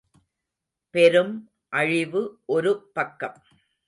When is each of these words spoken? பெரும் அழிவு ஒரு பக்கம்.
பெரும் 0.89 1.51
அழிவு 1.69 2.39
ஒரு 2.45 2.89
பக்கம். 2.93 3.37